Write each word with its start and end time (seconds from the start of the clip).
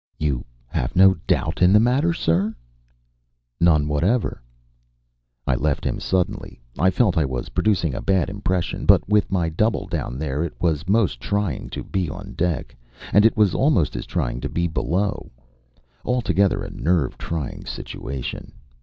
"You 0.17 0.43
have 0.67 0.95
no 0.95 1.13
doubt 1.27 1.61
in 1.61 1.71
the 1.71 1.79
matter, 1.79 2.11
sir?" 2.11 2.55
"None 3.59 3.87
whatever." 3.87 4.41
I 5.45 5.53
left 5.53 5.85
him 5.85 5.99
suddenly. 5.99 6.59
I 6.79 6.89
felt 6.89 7.19
I 7.19 7.25
was 7.25 7.49
producing 7.49 7.93
a 7.93 8.01
bad 8.01 8.27
impression, 8.27 8.87
but 8.87 9.07
with 9.07 9.31
my 9.31 9.47
double 9.47 9.85
down 9.85 10.17
there 10.17 10.43
it 10.43 10.55
was 10.59 10.89
most 10.89 11.19
trying 11.21 11.69
to 11.69 11.83
be 11.83 12.09
on 12.09 12.33
deck. 12.33 12.75
And 13.13 13.27
it 13.27 13.37
was 13.37 13.53
almost 13.53 13.95
as 13.95 14.07
trying 14.07 14.41
to 14.41 14.49
be 14.49 14.65
below. 14.65 15.29
Altogether 16.03 16.63
a 16.63 16.71
nerve 16.71 17.15
trying 17.19 17.65
situation. 17.67 18.53